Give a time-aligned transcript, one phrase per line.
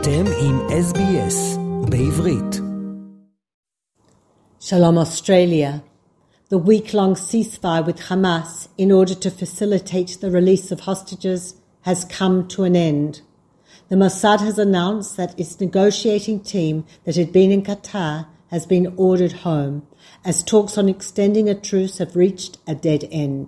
[0.00, 1.58] אתם עם SBS
[1.90, 2.60] בעברית.
[4.60, 5.82] Shalom Australia.
[6.50, 11.42] The week-long ceasefire with Hamas in order to facilitate the release of hostages
[11.82, 13.12] has come to an end.
[13.88, 16.74] The Mossad has announced that its negotiating team
[17.04, 19.76] that had been in Qatar has been ordered home
[20.24, 23.46] as talks on extending a truce have reached a dead end.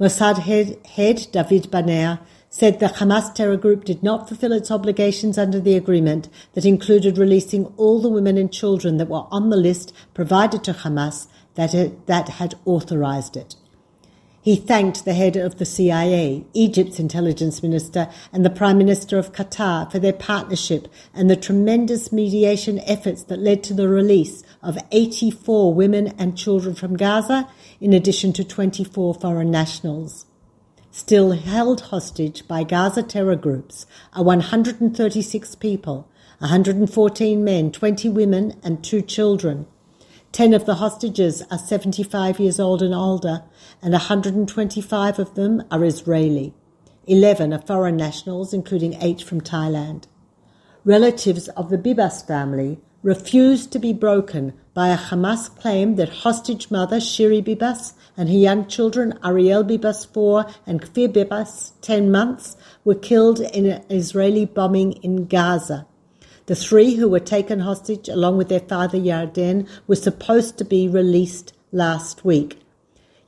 [0.00, 2.20] Mossad head, head David Barnea
[2.56, 7.18] said the Hamas terror group did not fulfill its obligations under the agreement that included
[7.18, 12.06] releasing all the women and children that were on the list provided to Hamas that,
[12.06, 13.56] that had authorized it.
[14.40, 19.32] He thanked the head of the CIA, Egypt's intelligence minister, and the Prime Minister of
[19.32, 24.78] Qatar for their partnership and the tremendous mediation efforts that led to the release of
[24.92, 27.48] 84 women and children from Gaza,
[27.80, 30.26] in addition to 24 foreign nationals.
[30.96, 38.84] Still held hostage by Gaza terror groups are 136 people, 114 men, 20 women, and
[38.84, 39.66] two children.
[40.30, 43.42] Ten of the hostages are 75 years old and older,
[43.82, 46.54] and 125 of them are Israeli.
[47.08, 50.04] Eleven are foreign nationals, including eight from Thailand.
[50.84, 56.68] Relatives of the Bibas family refused to be broken by a Hamas claim that hostage
[56.68, 62.56] mother Shiri Bibas and her young children Ariel Bibas 4 and Kfir Bibas 10 months
[62.84, 65.86] were killed in an Israeli bombing in Gaza.
[66.46, 70.88] The three who were taken hostage along with their father Yarden were supposed to be
[70.88, 72.58] released last week.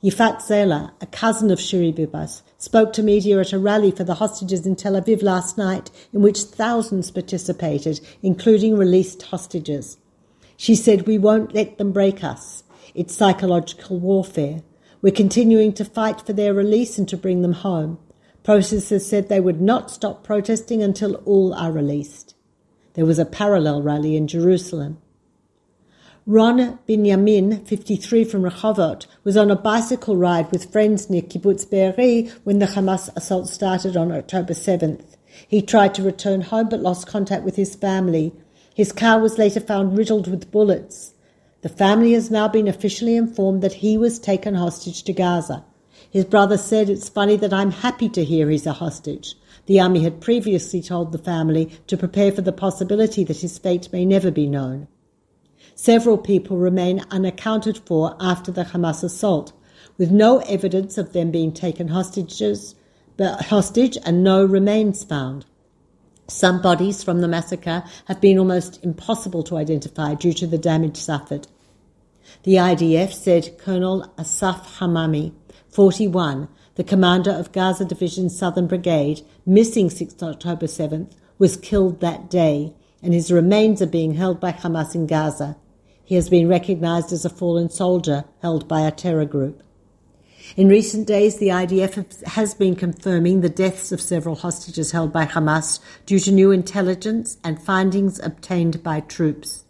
[0.03, 4.15] Yifat Zailer, a cousin of Shiri Bibas, spoke to media at a rally for the
[4.15, 9.97] hostages in Tel Aviv last night, in which thousands participated, including released hostages.
[10.57, 12.63] She said, We won't let them break us.
[12.93, 14.63] It's psychological warfare.
[15.01, 17.99] We're continuing to fight for their release and to bring them home.
[18.43, 22.33] Protesters said they would not stop protesting until all are released.
[22.95, 24.97] There was a parallel rally in Jerusalem.
[26.25, 32.31] Ron Binyamin, 53 from Rehovot, was on a bicycle ride with friends near Kibbutz Be'eri
[32.43, 35.15] when the Hamas assault started on October 7th.
[35.47, 38.33] He tried to return home but lost contact with his family.
[38.77, 41.15] His car was later found riddled with bullets.
[41.61, 45.65] The family has now been officially informed that he was taken hostage to Gaza.
[46.11, 49.33] His brother said, It's funny that I'm happy to hear he's a hostage.
[49.65, 53.91] The army had previously told the family to prepare for the possibility that his fate
[53.91, 54.87] may never be known.
[55.73, 59.53] Several people remain unaccounted for after the Hamas assault,
[59.97, 62.75] with no evidence of them being taken hostages,
[63.17, 65.47] but hostage and no remains found.
[66.29, 70.97] Some bodies from the massacre have been almost impossible to identify due to the damage
[70.97, 71.47] suffered.
[72.43, 75.31] The IDF said Colonel Asaf Hamami,
[75.69, 82.29] 41, the commander of Gaza Division's Southern Brigade, missing 6 October 7th, was killed that
[82.29, 85.55] day, and his remains are being held by Hamas in Gaza.
[86.03, 89.63] He has been recognized as a fallen soldier held by a terror group.
[90.55, 95.25] In recent days, the IDF has been confirming the deaths of several hostages held by
[95.25, 99.65] Hamas due to new intelligence and findings obtained by troops.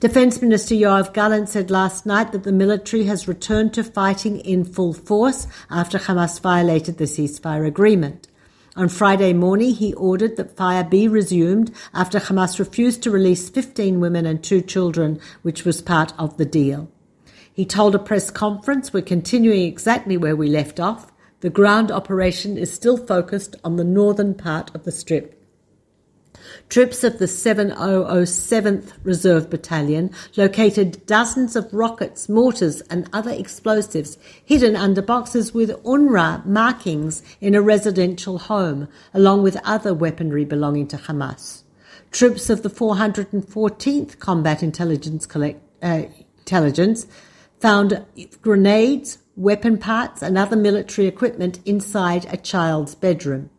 [0.00, 4.64] Defence Minister Yoav Gallant said last night that the military has returned to fighting in
[4.64, 8.28] full force after Hamas violated the ceasefire agreement.
[8.76, 14.00] On Friday morning, he ordered that fire be resumed after Hamas refused to release 15
[14.00, 16.90] women and two children, which was part of the deal.
[17.56, 21.10] He told a press conference, We're continuing exactly where we left off.
[21.40, 25.42] The ground operation is still focused on the northern part of the strip.
[26.68, 34.76] Troops of the 7007th Reserve Battalion located dozens of rockets, mortars, and other explosives hidden
[34.76, 40.98] under boxes with UNRWA markings in a residential home, along with other weaponry belonging to
[40.98, 41.62] Hamas.
[42.10, 46.02] Troops of the 414th Combat Intelligence, Collect, uh,
[46.40, 47.06] Intelligence
[47.60, 48.04] found
[48.42, 53.50] grenades, weapon parts, and other military equipment inside a child's bedroom.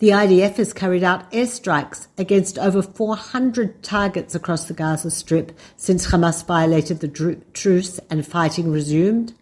[0.00, 6.06] The IDF has carried out airstrikes against over 400 targets across the Gaza Strip since
[6.06, 9.34] Hamas violated the truce and fighting resumed.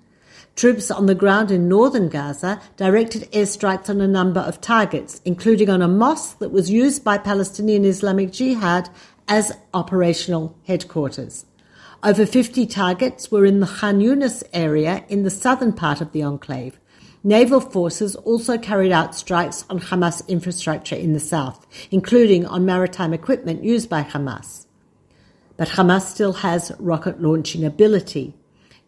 [0.55, 5.69] Troops on the ground in northern Gaza directed airstrikes on a number of targets, including
[5.69, 8.89] on a mosque that was used by Palestinian Islamic Jihad
[9.29, 11.45] as operational headquarters.
[12.03, 16.23] Over 50 targets were in the Khan Yunis area in the southern part of the
[16.23, 16.79] enclave.
[17.25, 23.15] Naval forces also carried out strikes on Hamas infrastructure in the south, including on maritime
[23.15, 24.67] equipment used by Hamas.
[25.57, 28.35] But Hamas still has rocket launching ability.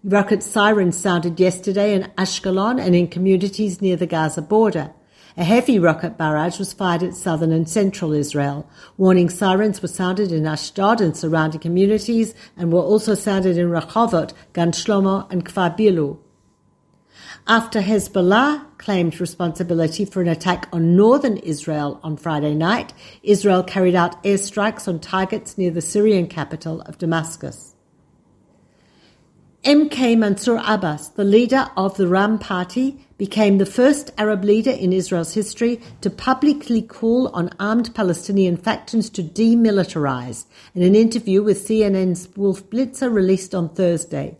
[0.05, 4.93] Rocket sirens sounded yesterday in Ashkelon and in communities near the Gaza border.
[5.39, 8.69] A heavy rocket barrage was fired at southern and central Israel.
[8.97, 14.33] Warning sirens were sounded in Ashdod and surrounding communities and were also sounded in Rehovot,
[14.53, 16.19] Gan Shlomo, and Kfar Bilu.
[17.47, 22.93] After Hezbollah claimed responsibility for an attack on northern Israel on Friday night,
[23.23, 27.77] Israel carried out airstrikes on targets near the Syrian capital of Damascus.
[29.65, 34.93] MK Mansour Abbas, the leader of the Ram Party, became the first Arab leader in
[34.93, 40.45] Israel's history to publicly call on armed Palestinian factions to demilitarize
[40.77, 44.39] in an interview with CNN's Wolf Blitzer released on Thursday.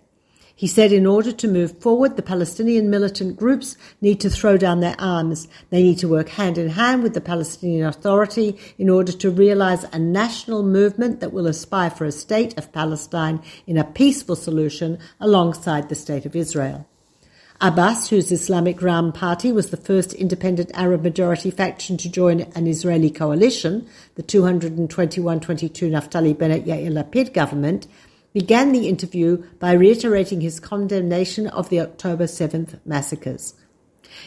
[0.59, 4.81] He said in order to move forward, the Palestinian militant groups need to throw down
[4.81, 5.47] their arms.
[5.71, 9.85] They need to work hand in hand with the Palestinian Authority in order to realize
[9.85, 14.99] a national movement that will aspire for a state of Palestine in a peaceful solution
[15.21, 16.89] alongside the state of Israel.
[17.61, 22.67] Abbas, whose Islamic Ram party was the first independent Arab majority faction to join an
[22.67, 27.87] Israeli coalition, the 221-22 Naftali Bennett Yair Lapid government,
[28.33, 33.55] began the interview by reiterating his condemnation of the October 7th massacres.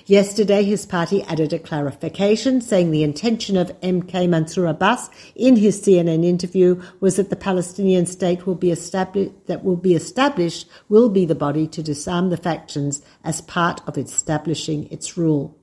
[0.06, 5.81] Yesterday, his party added a clarification saying the intention of MK Mansour Abbas in his
[5.81, 11.09] CNN interview was that the Palestinian state will be established, that will be established will
[11.09, 15.57] be the body to disarm the factions as part of establishing its rule.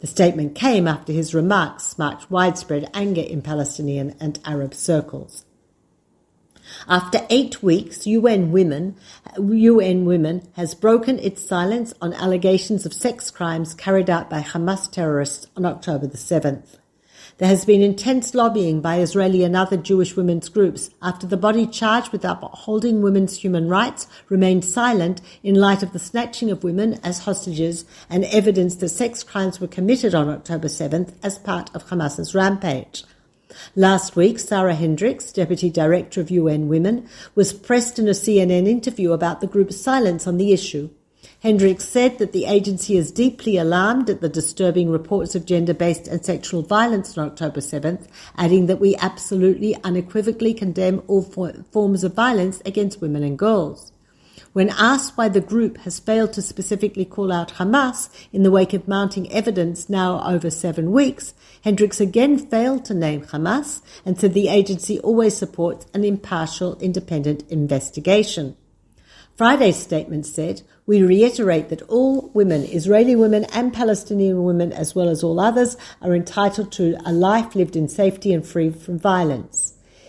[0.00, 5.45] The statement came after his remarks sparked widespread anger in Palestinian and Arab circles.
[6.88, 8.96] After eight weeks, UN Women,
[9.38, 14.90] UN Women has broken its silence on allegations of sex crimes carried out by Hamas
[14.90, 16.78] terrorists on October the 7th.
[17.38, 21.66] There has been intense lobbying by Israeli and other Jewish women's groups after the body
[21.66, 26.98] charged with upholding women's human rights remained silent in light of the snatching of women
[27.04, 31.84] as hostages and evidence that sex crimes were committed on October 7th as part of
[31.84, 33.04] Hamas's rampage.
[33.74, 39.12] Last week, Sarah Hendricks, Deputy Director of UN Women, was pressed in a CNN interview
[39.12, 40.90] about the group's silence on the issue.
[41.40, 46.08] Hendricks said that the agency is deeply alarmed at the disturbing reports of gender based
[46.08, 48.06] and sexual violence on October 7th,
[48.36, 53.92] adding that we absolutely unequivocally condemn all forms of violence against women and girls.
[54.56, 58.72] When asked why the group has failed to specifically call out Hamas in the wake
[58.72, 64.32] of mounting evidence now over seven weeks, Hendricks again failed to name Hamas and said
[64.32, 68.56] the agency always supports an impartial, independent investigation.
[69.36, 75.10] Friday's statement said, We reiterate that all women, Israeli women and Palestinian women, as well
[75.10, 79.65] as all others, are entitled to a life lived in safety and free from violence.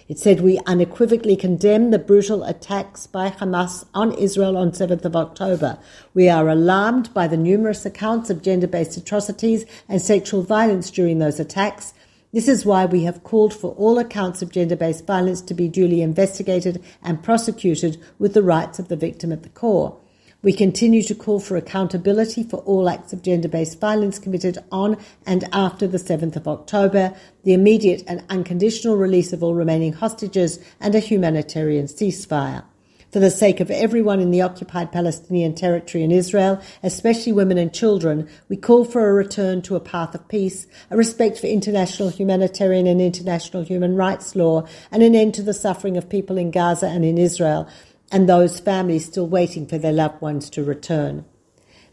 [0.07, 5.17] It said we unequivocally condemn the brutal attacks by Hamas on Israel on 7th of
[5.17, 5.77] October.
[6.13, 11.41] We are alarmed by the numerous accounts of gender-based atrocities and sexual violence during those
[11.41, 11.93] attacks.
[12.31, 16.01] This is why we have called for all accounts of gender-based violence to be duly
[16.01, 19.99] investigated and prosecuted with the rights of the victim at the core.
[20.47, 24.95] We continue to call for accountability for all acts of gender based violence committed on
[25.25, 27.13] and after the 7th of October,
[27.43, 32.63] the immediate and unconditional release of all remaining hostages, and a humanitarian ceasefire.
[33.11, 37.73] For the sake of everyone in the occupied Palestinian territory in Israel, especially women and
[37.73, 42.09] children, we call for a return to a path of peace, a respect for international
[42.09, 46.51] humanitarian and international human rights law, and an end to the suffering of people in
[46.51, 47.67] Gaza and in Israel,
[48.11, 51.25] and those families still waiting for their loved ones to return.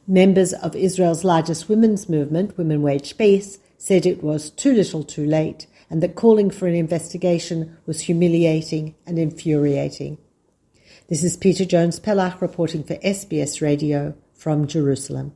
[0.07, 5.27] Members of Israel's largest women's movement, Women Wage Peace, said it was too little too
[5.27, 10.19] late and that calling for an investigation was humiliating and infuriating.
[11.09, 15.33] This is Peta Jones Pellach reporting for SBS Radio from Jerusalem.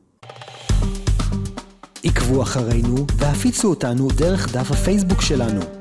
[2.03, 5.78] עקבו אחרינו והפיצו אותנו דרך דף הפייסבוק שלנו.